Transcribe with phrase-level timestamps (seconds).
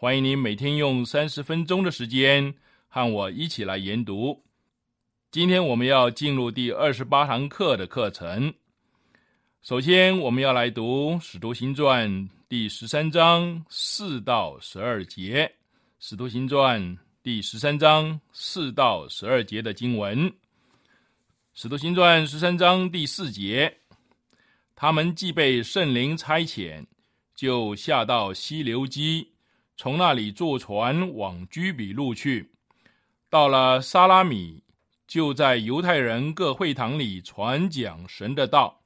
[0.00, 2.54] 欢迎您每天用三十分钟的时间
[2.88, 4.42] 和我一起来研读。
[5.30, 8.54] 今天我们要进入第二十八堂课的课程。
[9.60, 12.10] 首先，我们要来读《使徒行传》
[12.48, 15.44] 第十三章四到十二节，
[15.98, 16.80] 《使徒行传》
[17.22, 20.30] 第十三章四到十二节的经文，
[21.52, 23.76] 《使徒行传》十三章第四节，
[24.74, 26.86] 他们既被圣灵差遣。
[27.34, 29.28] 就下到溪流基，
[29.82, 32.50] 从那里坐船往居比路去。
[33.30, 34.62] 到了沙拉米，
[35.06, 38.82] 就在犹太人各会堂里传讲神的道。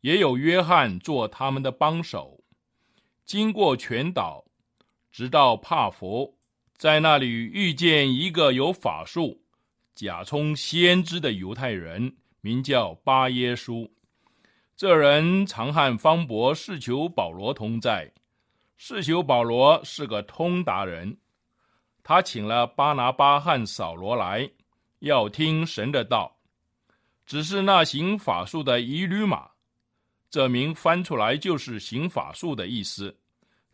[0.00, 2.42] 也有约翰做他们的帮手。
[3.24, 4.44] 经过全岛，
[5.12, 6.34] 直到帕佛，
[6.76, 9.42] 在那里遇见一个有法术、
[9.94, 13.88] 假充先知的犹太人，名叫巴耶稣。
[14.76, 18.12] 这人常和方伯试求保罗同在，
[18.80, 21.18] 试求保罗是个通达人。
[22.04, 24.48] 他请了巴拿巴和扫罗来，
[25.00, 26.38] 要听神的道。
[27.26, 29.50] 只是那行法术的以吕马，
[30.30, 33.14] 这名翻出来就是行法术的意思，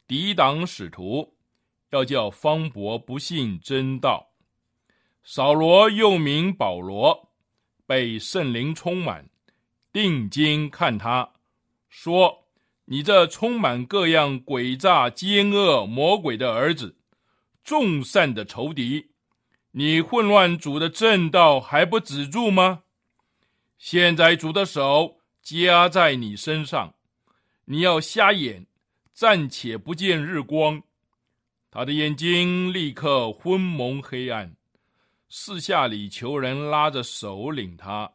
[0.08, 1.36] 抵挡使徒，
[1.90, 4.26] 要叫方伯不信真道。
[5.22, 7.30] 扫罗又名保罗，
[7.86, 9.28] 被圣灵充满。
[9.92, 11.30] 定睛看他，
[11.88, 12.43] 说
[12.86, 16.96] ：“你这充满各样诡诈、奸恶、魔鬼的儿子，
[17.64, 19.10] 众善的仇敌，
[19.70, 22.82] 你混乱主的正道还不止住吗？
[23.78, 26.94] 现在主的手加在你身上，
[27.64, 28.66] 你要瞎眼，
[29.14, 30.82] 暂且不见日光。
[31.70, 34.54] 他的眼睛立刻昏蒙黑暗，
[35.28, 38.12] 四下里求人拉着手领他。”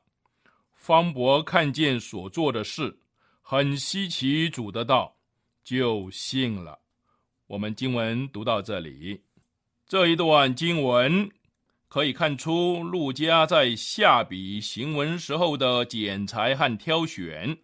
[0.73, 2.98] 方伯看见所做的事，
[3.51, 5.17] 很稀奇，主的道
[5.63, 6.77] 就信了。
[7.47, 9.23] 我们经文读到这里，
[9.87, 11.27] 这一段经文
[11.87, 17.57] 可以看出陆家在下笔行文时候的剪裁和挑选。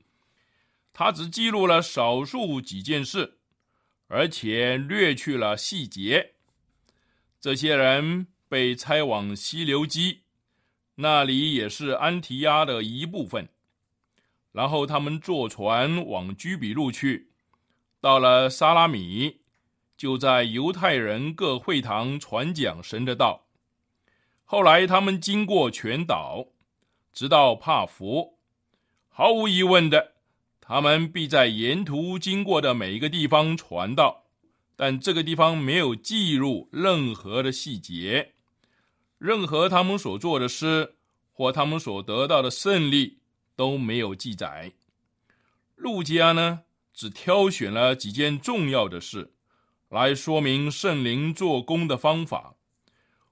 [0.91, 3.37] 他只记录了少数几件事，
[4.07, 6.33] 而且略去了细节。
[7.39, 10.21] 这些人被拆往溪流基。
[10.95, 13.47] 那里也是安提亚的一部分。
[14.55, 17.27] 然后他们坐船往居比路去，
[17.99, 19.41] 到了萨拉米，
[19.97, 23.47] 就在犹太人各会堂传讲神的道。
[24.45, 26.47] 后来他们经过全岛，
[27.11, 28.37] 直到帕福。
[29.09, 30.13] 毫无疑问的，
[30.61, 34.23] 他们必在沿途经过的每一个地方传道，
[34.77, 38.31] 但这个地方没有记录任何的细节。
[39.17, 40.95] 任何他们所做的事，
[41.33, 43.17] 或他们所得到的胜利
[43.55, 44.71] 都没有记载。
[45.75, 46.61] 路加呢，
[46.93, 49.33] 只挑选了几件重要的事，
[49.89, 52.55] 来说明圣灵做工的方法。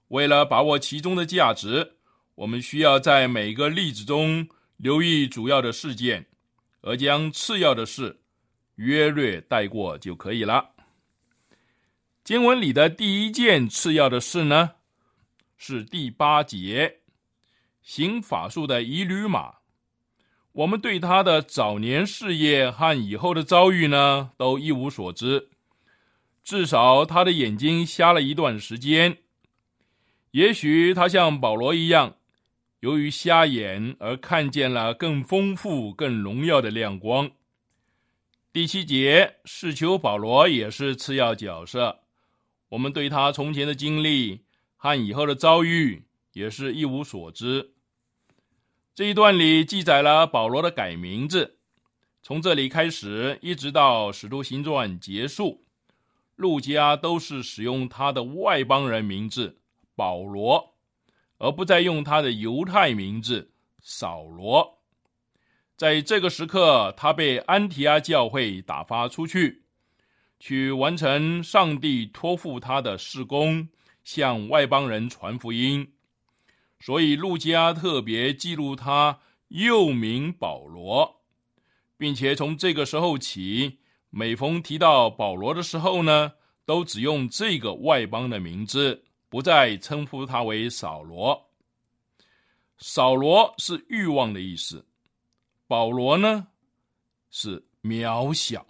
[0.10, 1.94] 为了把握其中的价值，
[2.36, 4.48] 我们需要在每个例子中
[4.78, 6.28] 留意主要的事件，
[6.82, 8.22] 而将次要的事
[8.76, 10.72] 约略带过就可以了。
[12.24, 14.72] 经文里的第一件次要的事呢？
[15.58, 17.02] 是第八节，
[17.82, 19.63] 行法术的以吕马。
[20.54, 25.50] 我们对他的早年事业和以后的遭遇呢，都一无所知。
[26.44, 29.18] 至少他的眼睛瞎了一段时间。
[30.30, 32.18] 也许他像保罗一样，
[32.82, 37.32] 由于瞎眼而看见了更丰富、更荣耀的亮光。
[38.52, 42.02] 第七节，是求保罗也是次要角色。
[42.70, 44.42] 我们对他从前的经历
[44.78, 46.04] 和以后的遭遇
[46.34, 47.73] 也是一无所知。
[48.96, 51.58] 这一段里记载了保罗的改名字，
[52.22, 55.64] 从这里开始一直到使徒行传结束，
[56.36, 59.58] 路加都是使用他的外邦人名字
[59.96, 60.76] 保罗，
[61.40, 63.50] 而不再用他的犹太名字
[63.82, 64.78] 扫罗。
[65.76, 69.64] 在这个时刻，他被安提阿教会打发出去，
[70.40, 73.68] 去完成上帝托付他的事工，
[74.04, 75.93] 向外邦人传福音。
[76.86, 81.22] 所以，路加特别记录他又名保罗，
[81.96, 86.34] 并且从这个时候起，每逢提到保罗的时候呢，
[86.66, 91.42] 都只用这个外邦的名字，不再称呼他为扫罗。
[92.80, 94.86] 扫罗是欲望的意思，
[95.68, 96.46] 保罗呢
[97.32, 98.66] 是渺小，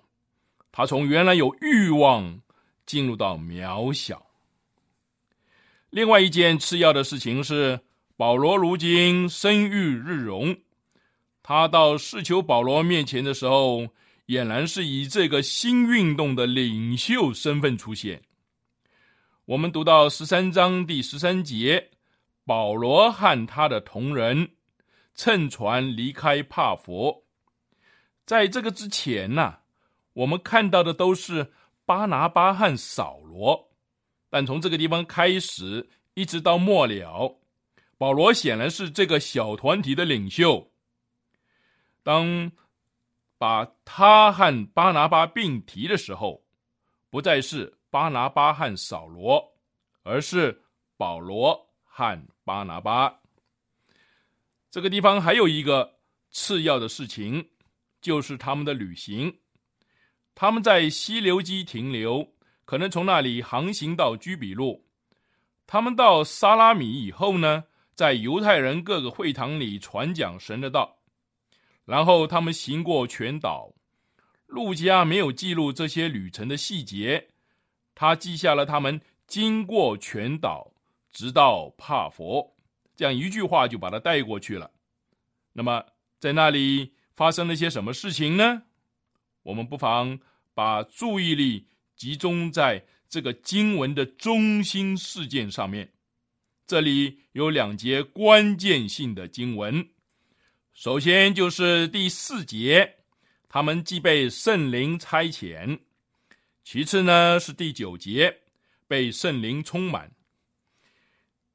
[0.72, 2.40] 他从原来有欲望
[2.86, 4.24] 进入到渺小。
[5.90, 7.80] 另外一件次要的事情是。
[8.16, 10.56] 保罗如今声誉日荣，
[11.42, 13.88] 他到世求保罗面前的时候，
[14.28, 18.22] 俨然是以这个新运动的领袖身份出现。
[19.46, 21.90] 我们读到十三章第十三节，
[22.46, 24.52] 保罗和他的同人
[25.16, 27.24] 乘船离开帕佛。
[28.28, 29.58] 在这个之前呢，
[30.14, 31.52] 我们看到的都是
[31.84, 33.72] 巴拿巴和扫罗，
[34.30, 37.40] 但从这个地方开始，一直到末了。
[38.04, 40.70] 保罗显然是这个小团体的领袖。
[42.04, 42.52] 当
[43.38, 46.44] 把他和巴拿巴并提的时候，
[47.10, 49.42] 不再是巴拿巴和扫罗，
[50.02, 50.62] 而是
[50.98, 53.22] 保罗和巴拿巴。
[54.70, 55.96] 这个地方还有一个
[56.30, 57.52] 次要的事情，
[58.02, 59.34] 就是他们的旅行。
[60.36, 62.34] 他们在西流基停留，
[62.66, 64.86] 可能从那里航行到居比路。
[65.66, 67.64] 他们到萨拉米以后呢？
[67.96, 70.98] 在犹太人各个会堂里传讲神的道，
[71.86, 73.74] 然后他们行过全岛。
[74.48, 77.30] 路加没有记录这些旅程的细节，
[77.96, 80.72] 他记下了他们经过全岛，
[81.12, 82.56] 直到帕佛，
[82.96, 84.70] 这样一句话就把它带过去了。
[85.54, 85.84] 那么
[86.20, 88.64] 在那里发生了些什么事情呢？
[89.42, 90.20] 我们不妨
[90.54, 95.93] 把注意力集中在这个经文的中心事件上面。
[96.66, 99.90] 这里有两节关键性的经文，
[100.74, 103.00] 首先就是第四节，
[103.50, 105.80] 他们既被圣灵差遣；
[106.64, 108.42] 其次呢是第九节，
[108.88, 110.12] 被圣灵充满。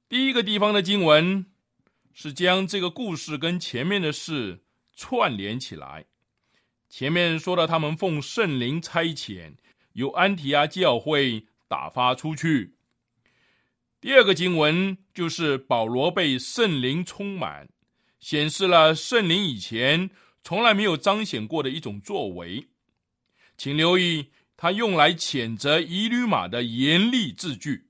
[0.08, 1.46] 第一个地方的经文
[2.12, 4.60] 是将这个故事跟前面的事
[4.94, 6.04] 串联起来。
[6.90, 9.54] 前面说到他们奉圣灵差遣，
[9.94, 12.77] 由安提阿教会打发出去。
[14.00, 17.68] 第二个经文就是保罗被圣灵充满，
[18.20, 20.10] 显示了圣灵以前
[20.44, 22.68] 从来没有彰显过的一种作为。
[23.56, 27.88] 请留意他用来谴责以吕马的严厉字句，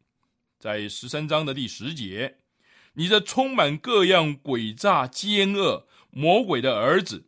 [0.59, 2.39] 在十三章的第十节
[2.95, 7.27] ：“你这充满各样诡诈、奸恶、魔鬼的儿子，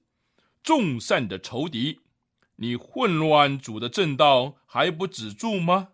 [0.63, 2.01] 众善的仇敌，
[2.57, 5.89] 你混乱主的正道还不止住吗？”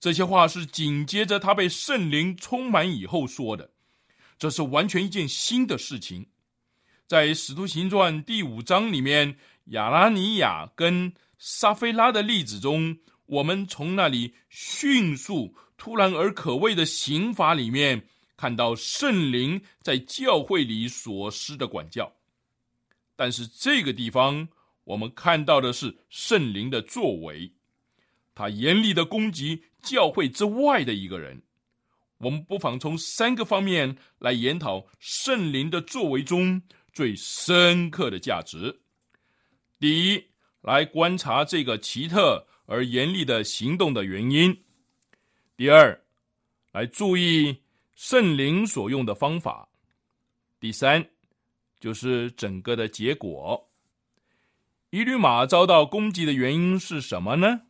[0.00, 3.70] 这些话是紧接着他被圣灵充满以后说的，
[4.38, 6.26] 这是完全一件新的事情。
[7.06, 9.36] 在《使徒行传》第五章里面，
[9.66, 22.12] 亚拉尼亚跟撒菲拉的例子中，我们从那里迅速、突然而可畏的刑罚里面，看到圣灵在教会里所施的管教。
[23.16, 24.48] 但是这个地方，
[24.84, 27.52] 我们看到的是圣灵的作为。
[28.34, 31.42] 他严厉的攻击教会之外的一个人，
[32.18, 36.60] 我们不妨从三个方面来研讨圣灵的作为中
[36.92, 38.80] 最深刻的价值。
[39.78, 40.24] 第一，
[40.62, 44.52] 来观察这个奇特而严厉的行动的原因；
[45.56, 46.02] 第二，
[46.72, 47.62] 来注意
[47.94, 49.68] 圣灵所用的方法；
[50.58, 51.06] 第三，
[51.78, 53.70] 就是整个的结果。
[54.90, 57.62] 一律马遭到攻击的原因是什么呢？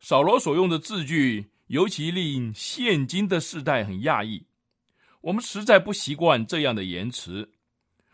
[0.00, 4.46] 扫罗所用的字句，尤其令现今的世代很讶异。
[5.20, 7.52] 我们实在不习惯这样的言辞。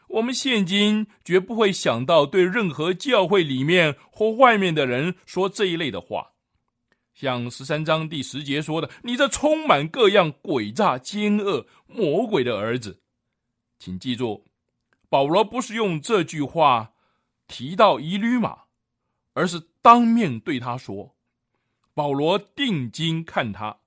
[0.09, 6.33] 我们现今绝不会想到对任何教会里面或外面的人说这一类的话。
[7.15, 13.01] 像十三章第十节说的：“你这充满各样诡诈、奸恶、魔鬼的儿子。”
[13.79, 14.45] 请记住，
[15.09, 16.93] 保罗不是用这句话
[17.47, 18.65] 提到以吕马，
[19.33, 21.16] 而是当面对他说
[21.97, 23.79] ：“保罗定睛看他，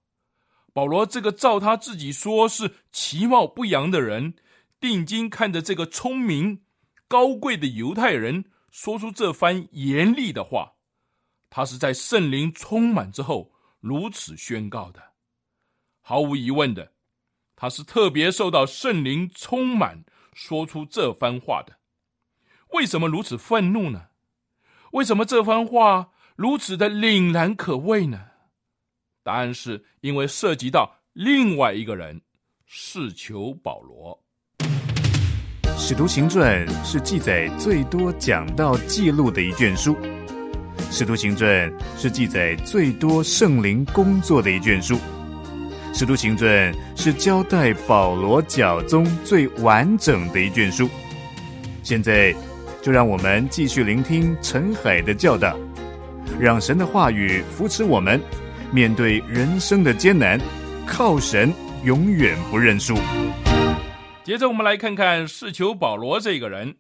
[0.74, 4.34] 保罗这个照他自己说是其貌不扬的人，
[4.80, 6.63] 定睛看着这个聪明
[7.08, 10.74] 高贵的犹太人，说出这番严厉的话。”
[11.51, 15.12] 他是在圣灵充满之后如此宣告的，
[16.01, 16.94] 毫无疑问的，
[17.56, 21.78] 他是特别受到圣灵充满说出这番话的。
[22.70, 24.08] 为什么如此愤怒呢？
[24.94, 28.17] 为什么这番话如此的凛然可畏呢？
[29.25, 32.22] 答案是因为涉及到另外一个人，
[32.65, 34.17] 是求保罗。
[35.77, 39.93] 《使徒行传》是记载最多讲道记录的一卷书。
[40.89, 44.96] 《使徒行传》是记载最多圣灵工作的一卷书，
[45.93, 50.89] 《使徒行传》是交代保罗教中最完整的一卷书。
[51.84, 52.34] 现在，
[52.81, 55.53] 就让我们继续聆听陈海的教导，
[56.38, 58.21] 让神的话语扶持我们，
[58.74, 60.38] 面对人生的艰难，
[60.86, 61.53] 靠神
[61.86, 62.95] 永远不认输。
[64.24, 66.75] 接着，我们来看看世求保罗这个人。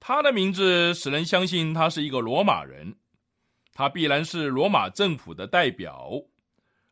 [0.00, 2.94] 他的名字使人相信他是一个罗马人，
[3.74, 6.10] 他必然是罗马政府的代表，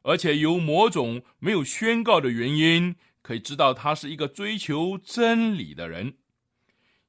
[0.02, 6.14] 而且由某种没有宣告的原因，可以知道他是一个追求真理的人。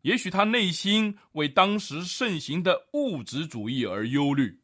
[0.08, 4.62] 也许他内心为当时盛行的物质主义而忧虑，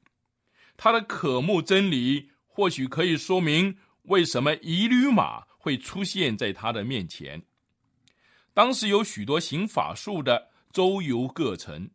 [0.77, 7.43] 他的渴慕真理，或许可以说明为什么一驴马会出现在他的面前。
[8.53, 10.49] 当时有许多行法术的。
[10.71, 11.91] 周游各城，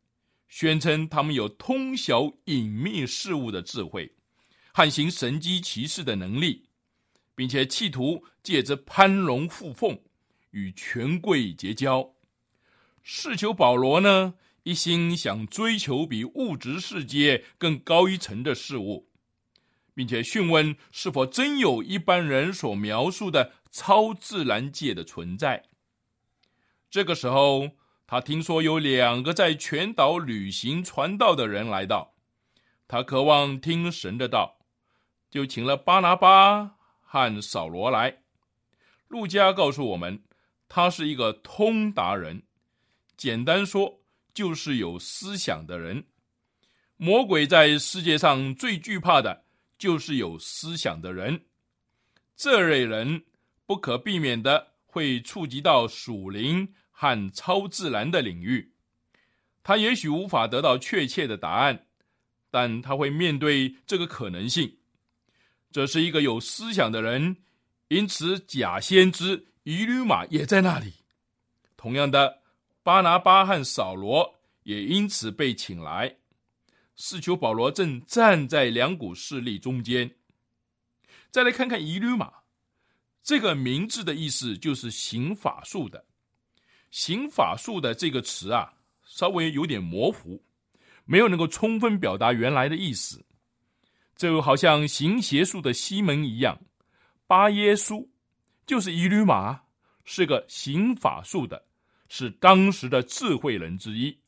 [0.46, 4.14] 宣称他们有通晓隐秘事物的智慧，
[4.72, 6.68] 和行神机骑士的能力，
[7.34, 9.98] 并且企图借着攀龙附凤
[10.52, 12.08] 与权贵结交。
[13.10, 14.34] 是求保罗呢，
[14.64, 19.08] 一心想追求比物质世界更高一层的事物，
[19.94, 25.64] 并且询问是否真有一般人所描述的超自然界的存在。
[26.90, 27.70] 这个时候。
[28.10, 32.14] 他听说有两个在全岛旅行传道的人来到，
[32.86, 34.60] 他渴望听神的道，
[35.30, 38.22] 就请了巴拿巴和扫罗来。
[39.08, 40.22] 路加告诉我们，
[40.70, 42.44] 他是一个通达人，
[43.18, 44.00] 简单说
[44.32, 46.02] 就是有思想的人。
[46.96, 49.44] 魔鬼在世界上最惧怕的
[49.76, 51.44] 就是有思想的人，
[52.34, 53.24] 这类人
[53.66, 56.66] 不可避免的会触及到属灵。
[57.00, 58.72] 和超自然的领域，
[59.62, 61.86] 他也许无法得到确切的答案，
[62.50, 64.78] 但他会面对这个可能性。
[65.70, 67.36] 这是一个有思想的人，
[67.86, 70.92] 因此假先知以吕马也在那里。
[71.76, 72.40] 同样的，
[72.88, 76.16] 巴拿巴和扫罗也因此被请来。
[76.96, 80.10] 四求保罗正站在两股势力中间。
[81.30, 82.32] 再来看看以吕马
[83.22, 86.02] 这个名字的意思，就是行法术的。
[86.90, 88.72] 行法术的这个词啊，
[89.04, 90.42] 稍微有点模糊，
[91.04, 93.22] 没有能够充分表达原来的意思。
[94.16, 96.58] 就好像行邪术的西门一样，
[97.26, 98.08] 巴耶稣
[98.66, 99.64] 就是一驴马，
[100.06, 101.66] 是个行法术的，
[102.08, 104.18] 是当时的智慧人之一。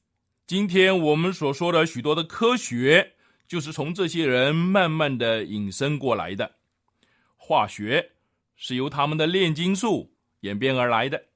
[0.47, 3.15] 今天我们所说的许多的科学，
[3.47, 6.57] 就是从这些人慢慢的引申过来的。
[7.37, 8.13] 化学
[8.55, 11.27] 是由他们的炼金术演变而来的。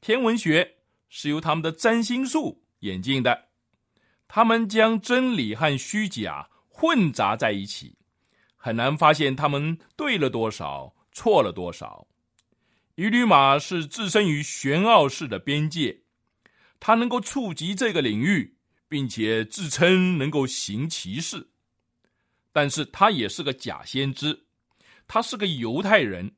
[0.00, 0.76] 天文学
[1.08, 3.48] 是由他们的占星术演进的，
[4.26, 7.96] 他们将真理和虚假混杂在一起，
[8.56, 12.06] 很难发现他们对了多少，错了多少。
[13.00, 16.02] 一律马是置身于玄奥式的边界，
[16.78, 18.58] 他能够触及这个领域，
[18.90, 21.48] 并且自称能够行其事，
[22.52, 24.44] 但是他也是个假先知，
[25.08, 26.36] 他是个犹太人。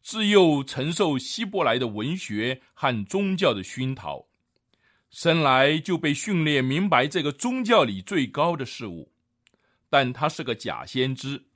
[0.00, 4.28] 自幼承受希伯来的文学和宗教的熏陶，
[5.10, 9.12] 生来就被训练明白这个宗教里最高的事物。
[9.90, 11.46] 但他是个假先知，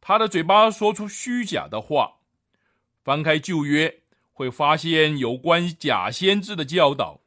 [0.00, 2.19] 他的嘴巴说出虚假的话。
[3.02, 4.02] 翻开旧约，
[4.32, 7.20] 会发现有关假先知的教导，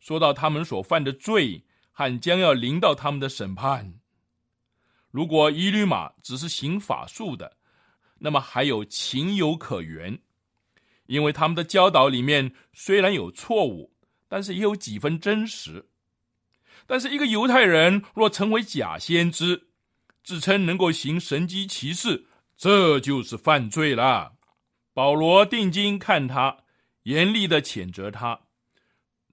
[0.00, 3.94] 说到他们所犯的罪和将要临到他们的审判。
[5.10, 7.56] 如果伊律马只是行法术的，
[8.18, 10.18] 那么还有情有可原，
[11.06, 13.92] 因为他们的教导里面虽然有错误，
[14.28, 15.86] 但是也有几分真实。
[16.86, 19.68] 但是一个犹太人若成为假先知，
[20.24, 22.26] 自称能够行神机骑士，
[22.56, 24.32] 这就是犯罪了。
[24.94, 26.64] 保罗定睛看他，
[27.04, 28.40] 严厉的谴责他。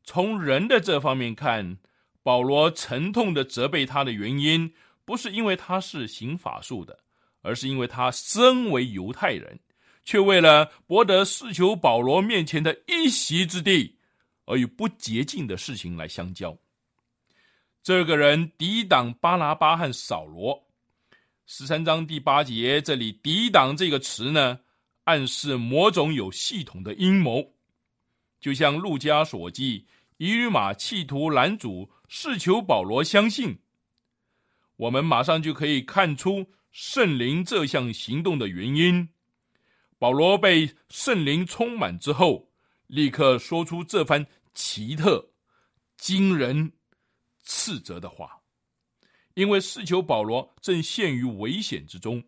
[0.03, 1.77] 从人的这方面看，
[2.23, 4.73] 保罗沉痛的责备他的原因，
[5.05, 6.99] 不是因为他是行法术的，
[7.41, 9.59] 而是因为他身为犹太人，
[10.03, 13.97] 却为了博得世求保罗面前的一席之地，
[14.45, 16.57] 而与不洁净的事情来相交。
[17.83, 20.67] 这个人抵挡巴拿巴和扫罗。
[21.45, 24.59] 十三章第八节，这里“抵挡”这个词呢，
[25.09, 27.55] 暗示某种有系统的阴谋，
[28.39, 29.87] 就像路加所记，
[30.17, 33.57] 以吕马企图拦阻试求保罗相信。
[34.75, 39.09] 我们马上就可以看出圣灵这项行动的原因。
[39.97, 42.47] 保罗被圣灵充满之后，
[42.85, 44.23] 立刻说出这番
[44.53, 45.31] 奇特、
[45.97, 46.71] 惊人。
[47.51, 48.39] 斥责的话，
[49.33, 52.23] 因为试求保罗正陷于危险之中。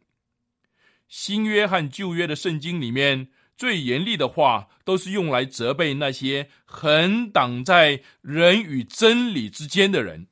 [1.12, 3.28] 新约和旧约的圣经里面
[3.58, 10.28] 最严厉的话，都是用来责备那些横挡在人与真理之间的人，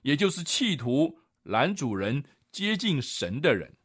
[0.00, 3.76] 也就是企图拦阻人接近神的人。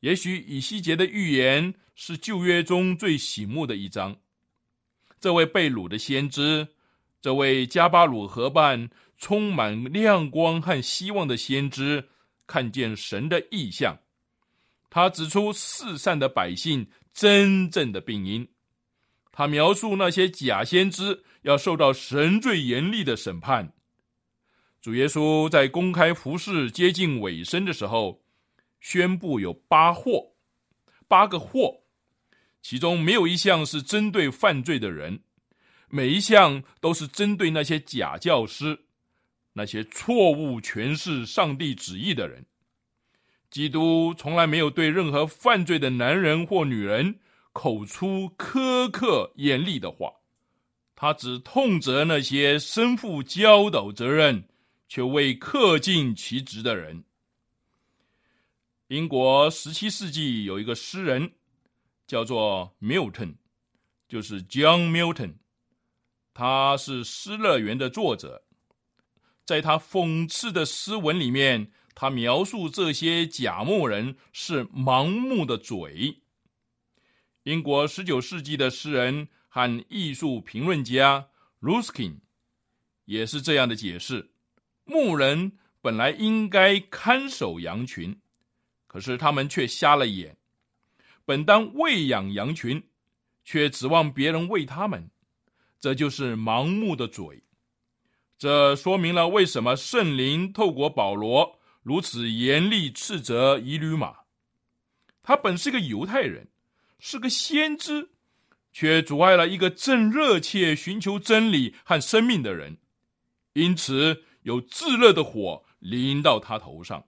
[0.00, 4.16] 也许以西结的预言是旧约中最醒目的一章。
[5.20, 6.66] 这位被掳的先知，
[7.20, 8.88] 这位加巴鲁河畔。
[9.16, 12.10] 充满亮光和希望的先知
[12.48, 13.96] 看见神的意象，
[14.94, 18.46] 他指出四散的百姓真正的病因，
[19.32, 23.72] 他描述那些假先知要受到神最严厉的审判。
[24.80, 28.22] 主耶稣在公开服饰接近尾声的时候，
[28.80, 30.36] 宣布有八祸，
[31.08, 31.82] 八个祸，
[32.62, 35.24] 其中没有一项是针对犯罪的人，
[35.88, 38.84] 每一项都是针对那些假教师。
[39.54, 42.46] 那些错误诠释上帝旨意的人，
[43.54, 47.20] 基督从来没有对任何犯罪的男人或女人
[47.52, 50.12] 口出苛刻严厉的话，
[50.96, 54.48] 他只痛责那些身负教导责任
[54.88, 57.04] 却未恪尽其职的人。
[58.88, 61.30] 英国十七世纪有一个诗人
[62.08, 63.36] 叫做 Milton，
[64.08, 65.34] 就是 John Milton，
[66.34, 68.42] 他是《失乐园》的作者。
[69.44, 76.22] 在他讽刺的诗文里面，他描述这些假牧人是盲目的嘴。
[77.44, 81.28] 英国十九世纪的诗人和艺术评论家
[81.60, 82.16] Ruskin
[83.04, 84.30] 也是这样的解释：
[84.84, 88.18] 牧人本来应该看守羊群，
[88.86, 90.34] 可是他们却瞎了眼；
[91.24, 92.82] 本当喂养羊群，
[93.44, 95.10] 却指望别人喂他们，
[95.78, 97.44] 这就是盲目的嘴。
[98.38, 104.16] 这说明了为什么圣灵透过保罗如此严厉斥责以吕马。
[105.22, 106.48] 他本是个犹太人，
[106.98, 108.08] 是个先知，
[108.72, 112.78] 却阻碍了一个正热切寻求真理和生命的人，
[113.52, 117.06] 因此有炙热的火临到他头上。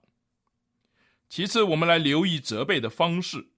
[1.27, 3.49] 其次，我们来留意责备的方式。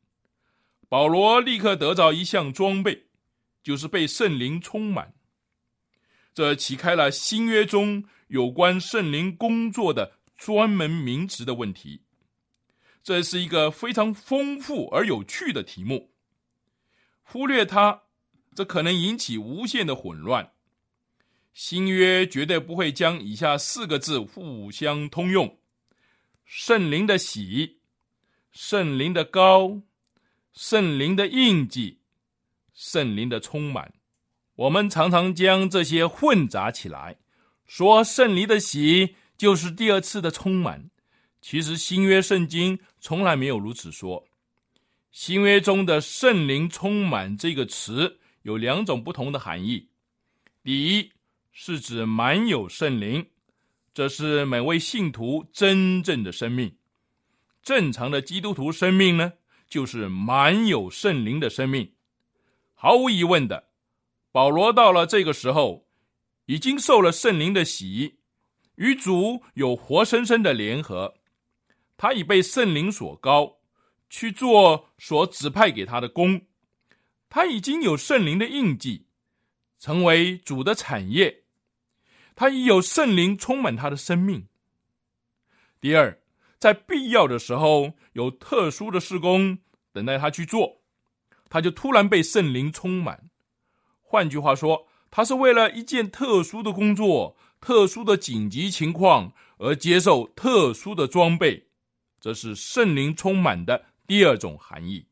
[0.87, 3.05] 保罗立刻得到一项装备，
[3.61, 5.13] 就是被圣灵充满。
[6.33, 12.01] 这启开了新约中有关圣灵工作的专门名词的问题。
[13.03, 16.11] 这是一个非常丰富而有趣的题目。
[17.21, 18.03] 忽略它，
[18.55, 20.53] 这可能引起无限的混乱。
[21.53, 25.59] 新约绝对不会将以下四个字互相通用：
[26.45, 27.79] 圣灵的喜、
[28.51, 29.81] 圣灵的高、
[30.53, 31.99] 圣灵的印记、
[32.73, 33.93] 圣灵的充满。
[34.55, 37.17] 我们常常将这些混杂起来，
[37.65, 40.91] 说圣灵的喜就是第二次的充满。
[41.41, 44.27] 其实新约圣经从来没有如此说。
[45.11, 49.87] 新约中的圣灵充满这个词有两种不同的含义：
[50.61, 51.11] 第一
[51.53, 53.25] 是指满有圣灵，
[53.93, 56.75] 这是每位信徒真正的生命。
[57.63, 59.31] 正常的基督徒生命呢，
[59.69, 61.93] 就是满有圣灵的生命。
[62.73, 63.69] 毫无疑问的。
[64.31, 65.87] 保罗到了这个时候，
[66.45, 68.18] 已经受了圣灵的洗，
[68.79, 71.15] 与主有活生生的联合。
[71.97, 73.57] 他已被圣灵所高，
[74.09, 76.41] 去做所指派给他的工。
[77.29, 79.05] 他已经有圣灵的印记，
[79.77, 81.43] 成为主的产业。
[82.35, 84.47] 他已有圣灵充满他的生命。
[85.81, 86.17] 第二，
[86.57, 89.59] 在必要的时候，有特殊的事工
[89.91, 90.81] 等待他去做，
[91.49, 93.29] 他就突然被圣灵充满。
[93.99, 101.65] 换句话说，他是为了一件特殊的工作、特殊的紧急情况而接受特殊的装备，
[102.19, 105.05] 这是圣灵充满的第二种含义。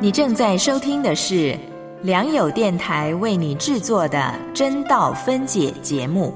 [0.00, 1.56] 你正在收听的是
[2.02, 6.34] 良友电台为你制作的真道分解节目，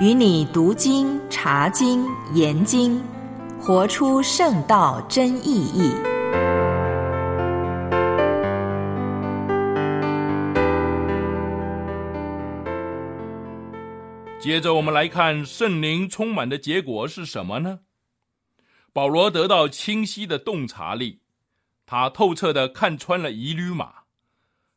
[0.00, 3.00] 与你读经、查经、研经，
[3.60, 6.13] 活出圣道真意义。
[14.44, 17.80] 接着，我们来看圣灵充满的结果是什么呢？
[18.92, 21.22] 保罗得到清晰的洞察力。
[21.86, 24.02] 他透彻的看穿了疑驴马，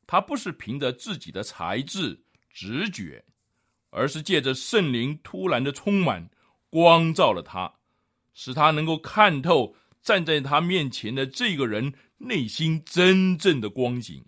[0.05, 3.25] 他不是凭着自己的才智、直觉，
[3.89, 6.29] 而是借着圣灵突然的充满，
[6.69, 7.73] 光照了他，
[8.33, 14.23] 使他能够看透站在他面前的这个人内心真正的光景。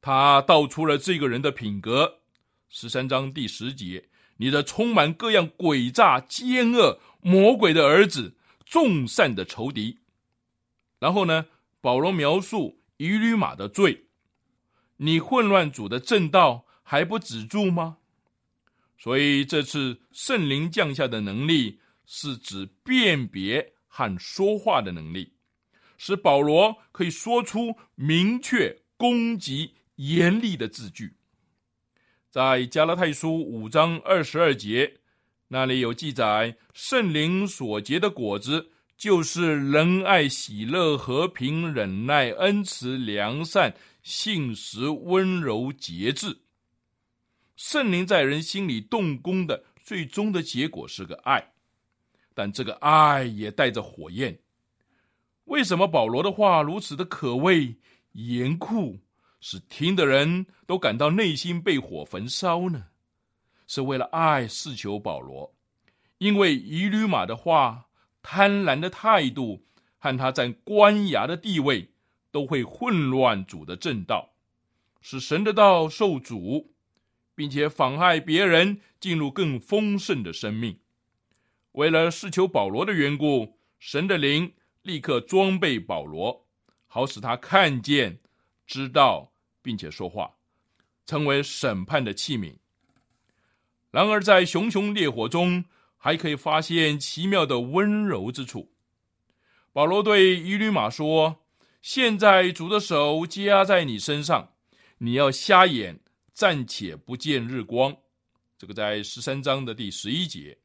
[0.00, 2.20] 他道出了这个人的品格。
[2.68, 9.98] 十三章第十节：“你的充满各样诡诈、奸恶、魔鬼的儿子，众善的仇敌。”
[10.98, 11.46] 然后呢？
[11.82, 14.06] 保罗描述以吕马的罪，
[14.96, 17.98] 你混乱主的正道还不止住吗？
[18.98, 25.34] 所以这次圣灵降下的能力，是指辨别和说话的能力，
[25.96, 31.15] 使保罗可以说出明确、攻击、严厉的字句。
[32.36, 34.98] 在加拉太书五章二十二节，
[35.48, 38.72] 那里有记载圣灵所结的果子。
[38.94, 46.36] 就是仁爱、喜乐、和平、忍耐、恩慈、良善、信实、温柔、节制。
[47.56, 51.52] 圣灵在人心里动工的最终的结果是个爱，
[52.34, 54.38] 但这个爱也带着火焰。
[55.44, 57.74] 为什么保罗的话如此的可畏、
[58.12, 58.98] 严酷，
[59.40, 62.86] 使听的人都感到内心被火焚烧呢？
[63.66, 65.54] 是为了爱试求保罗，
[66.18, 67.84] 因为以吕马的话。
[68.28, 69.64] 贪婪的态度
[69.98, 71.92] 和他在官衙的地位，
[72.32, 74.34] 都会混乱主的正道，
[75.00, 76.74] 使神的道受阻，
[77.36, 80.76] 并且妨害别人进入更丰盛的生命。
[81.70, 86.48] 为了试求保罗的缘故，神的灵立刻装备保罗，
[86.88, 88.18] 好使他看见、
[88.66, 90.34] 知道，并且说话，
[91.06, 92.54] 成为审判的器皿。
[93.90, 95.64] 然而，在熊熊烈火中。
[95.98, 98.70] 还可以发现奇妙的温柔之处。
[99.72, 101.44] 保罗对伊吕马说
[101.82, 104.52] ：“现在主的手加在你身上，
[104.98, 105.98] 你要瞎眼，
[106.32, 107.96] 暂且不见日光。”
[108.56, 110.56] 这个在十三章的第十一节。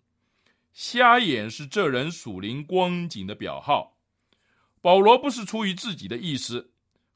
[0.74, 3.98] 瞎眼是这人属灵光景的表号。
[4.80, 6.71] 保罗不是出于自己的意思，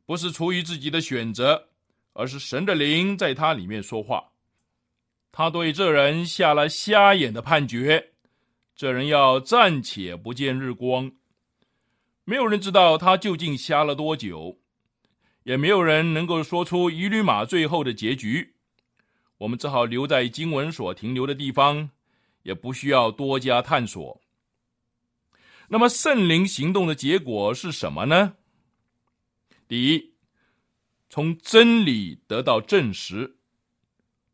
[0.05, 1.69] 不是出于自己的选择，
[2.13, 4.31] 而是神的灵在他里面说话。
[5.31, 8.11] 他对这人下了瞎眼的判决，
[8.75, 11.11] 这人要暂且不见日光。
[12.23, 14.59] 没有人知道他究竟瞎了多久，
[15.43, 18.55] 也没有人能够说出一律马最后的结局。
[19.39, 21.89] 我们只好留在经文所停留的地方，
[22.43, 24.21] 也不需要多加探索。
[25.67, 28.35] 那么圣灵行动的结果是什么呢？
[29.67, 30.13] 第一，
[31.09, 33.37] 从真理得到证实。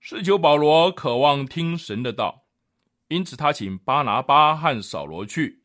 [0.04, 2.46] 是求保罗渴望听神的道，
[3.08, 5.62] 因此他请巴拿巴和扫罗去。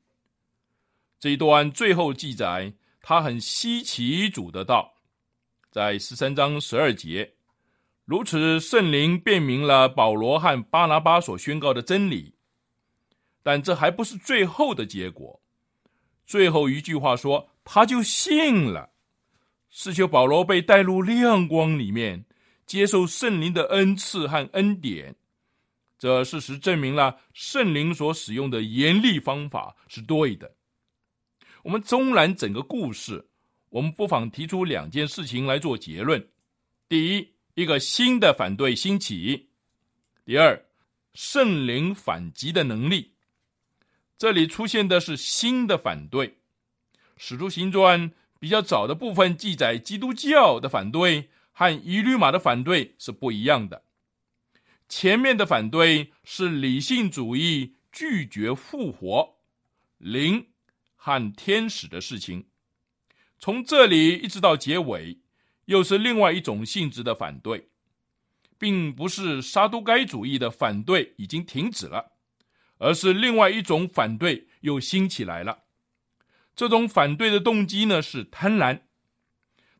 [1.18, 4.94] 这一段最后记载，他很稀奇主的道，
[5.70, 7.36] 在十三章十二节，
[8.04, 12.34] 如此圣灵辨明了保罗和巴拿巴所宣告的真理。
[13.42, 15.40] 但这还不是最后的结果，
[16.26, 18.90] 最后一句话说他就信了，
[19.78, 22.24] 是求保罗被带入亮光里面。
[22.64, 25.14] 接受圣灵的恩赐和恩典，
[25.98, 30.52] 这事实证明了圣灵所使用的严厉方法是对的。
[31.62, 33.28] 我们纵览整个故事，
[33.68, 36.26] 我们不妨提出两件事情来做结论：
[36.88, 39.46] 第一，一个新的反对兴起；
[40.24, 40.60] 第二，
[41.14, 43.12] 圣灵反击的能力。
[44.18, 46.38] 这里出现的是新的反对。
[47.16, 51.30] 使徒行传比较早的部分记载基督教的反对。
[51.58, 53.84] 和一律马的反对是不一样的。
[54.90, 59.36] 前面的反对是理性主义拒绝复活、
[59.96, 60.48] 灵
[60.96, 62.48] 和天使的事情，
[63.38, 65.20] 从这里一直到结尾，
[65.64, 67.70] 又是另外一种性质的反对，
[68.58, 72.12] 并不是沙都该主义的反对已经停止了，
[72.76, 75.62] 而是另外一种反对又兴起来了。
[76.56, 78.80] 这种反对的动机呢是贪婪。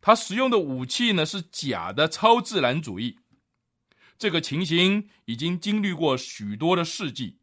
[0.00, 3.18] 他使用的武器呢是假的超自然主义，
[4.16, 7.38] 这个情形已经经历过许多的世纪，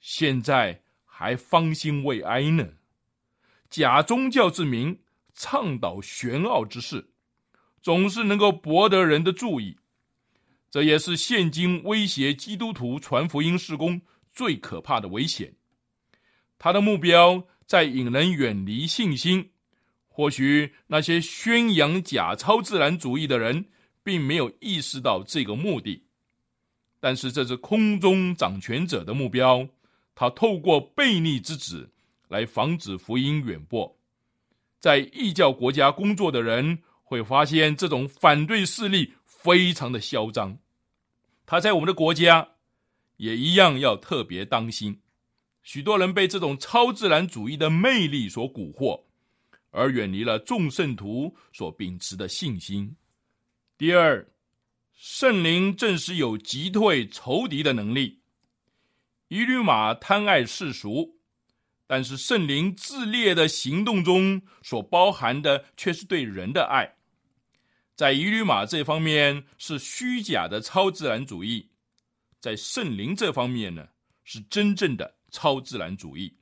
[0.00, 2.68] 现在还方兴未艾呢。
[3.68, 5.00] 假宗教之名，
[5.34, 7.10] 倡导玄奥之事，
[7.82, 9.76] 总是能够博得人的注意。
[10.70, 14.00] 这也是现今威胁基督徒传福音事工
[14.32, 15.54] 最可怕的危险。
[16.58, 19.50] 他的目标在引人远离信心。
[20.08, 23.66] 或许那些宣扬假超自然主义的人，
[24.02, 26.02] 并没有意识到这个目的。
[26.98, 29.68] 但是这是空中掌权者的目标。
[30.16, 31.88] 他透过悖逆之子
[32.26, 33.96] 来防止福音远播。
[34.80, 40.58] 在异教国家工作的人会发现，这种反对势力非常的嚣张。
[41.46, 42.48] 他在我们的国家
[43.18, 45.00] 也一样要特别当心。
[45.68, 49.04] 许多人被这种超自然主义的魅力所蛊惑，
[49.70, 52.96] 而远离了众圣徒所秉持的信心。
[53.76, 54.26] 第二。
[54.94, 58.20] 圣灵正是有击退仇敌的能力。
[59.28, 61.18] 一律马贪爱世俗，
[61.86, 66.96] 但是圣灵自烈的行动中所包含的却是对人的爱。
[67.94, 71.68] 在一律马这方面是虚假的超自然主义，
[72.40, 73.86] 在圣灵这方面呢
[74.24, 76.34] 是真正的超自然主义。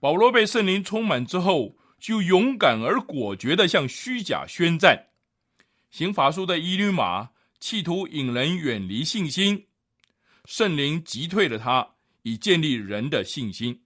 [0.00, 5.08] 保罗被圣灵充满之后，就勇敢而果决的向虚假宣战。
[5.90, 7.30] 行法术的一律马。
[7.60, 9.66] 企图引人远离信心，
[10.44, 13.82] 圣灵击退了他，以建立人的信心。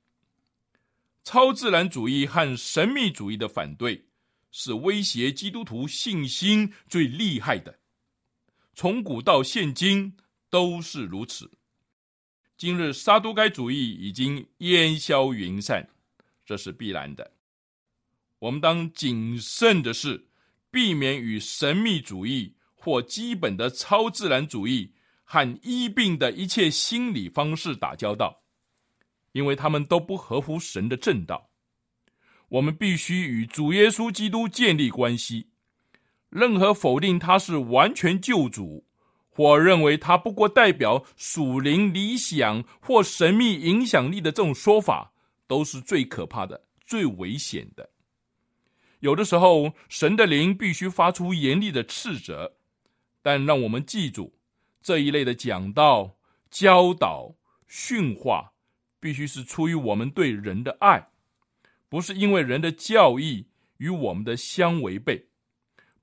[1.25, 4.05] 超自然主义和神秘主义的反对，
[4.51, 7.79] 是威胁基督徒信心最厉害的。
[8.75, 10.15] 从古到现今
[10.51, 11.51] 都是如此。
[12.63, 15.89] 今日沙都该主义已经烟消云散，
[16.47, 17.33] 这是必然的。
[18.39, 20.29] 我们当谨慎的是，
[20.71, 22.55] 避免与神秘主义。
[22.77, 24.93] 或基本的超自然主义
[25.25, 28.45] 和医病的一切心理方式打交道，
[29.33, 31.51] 因为他们都不合乎神的正道。
[32.49, 35.49] 我们必须与主耶稣基督建立关系。
[36.29, 38.87] 任何否定他是完全救主，
[39.37, 45.13] 我认为他不过代表属灵理想或神秘影响力的这种说法，
[45.47, 47.91] 都是最可怕的、最危险的。
[49.01, 52.57] 有的时候，神的灵必须发出严厉的斥责。
[53.23, 54.35] 但让我们记住，
[54.83, 56.17] 这一类的讲道、
[56.51, 57.35] 教导、
[57.69, 58.53] 训话，
[58.99, 61.09] 必须是出于我们对人的爱，
[61.89, 63.47] 不是因为人的教义
[63.79, 65.29] 与我们的相违背，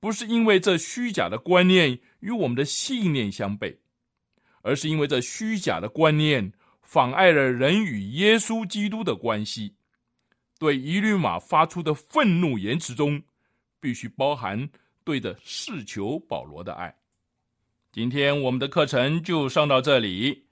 [0.00, 3.76] 不是因为这虚假的观念与我们的信念相悖，
[4.62, 9.74] 而是因为这虚假的观念妨碍了人与耶稣基督的关系。
[10.58, 13.22] 对一律马发出的愤怒言辞中，
[13.78, 14.68] 必须包含
[15.04, 16.94] 对的世求保罗的爱。
[17.92, 20.44] 今天我们的课程就上到这里，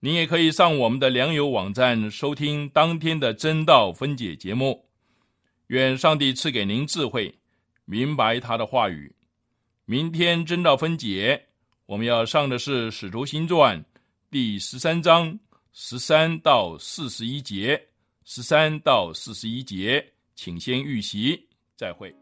[0.00, 4.86] 您也可以上我们的良友网站收听当天的真道分解节目。
[5.68, 7.38] 愿上帝赐给您智慧，
[7.90, 9.10] 明白他的话语。
[9.86, 11.42] 明天真道分解，
[11.86, 13.80] 我们要上的是《使徒行传》
[14.30, 15.36] 第十三章
[15.72, 17.82] 十三到四十一节，
[18.26, 21.42] 十三到四十一节，请先预习，
[21.78, 22.14] 再会。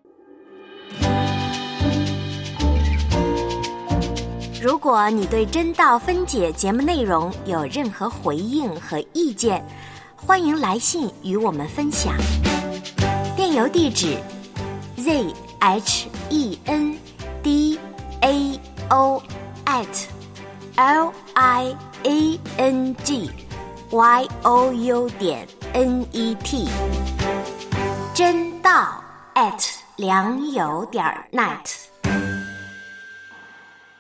[4.63, 9.61] 如果你对真道分解节目内容有任何回应和意见，
[10.15, 12.17] 欢迎来信与我们分享。
[13.37, 14.17] 电邮地址
[14.97, 15.27] ：z
[15.61, 16.99] h e n
[17.43, 17.79] d
[18.21, 19.23] a o
[19.65, 20.09] at
[20.77, 23.31] l i a n g
[23.91, 26.69] y o u 点 n e t。
[28.15, 29.03] 真道
[29.35, 31.87] at 良友点 net。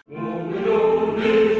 [0.08, 1.55] 我们有你。